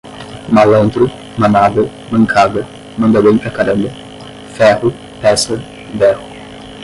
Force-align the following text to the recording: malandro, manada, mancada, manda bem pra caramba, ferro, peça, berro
malandro, 0.55 1.05
manada, 1.39 1.83
mancada, 2.11 2.61
manda 2.99 3.21
bem 3.25 3.37
pra 3.37 3.51
caramba, 3.57 3.89
ferro, 4.55 4.89
peça, 5.21 5.55
berro 5.99 6.23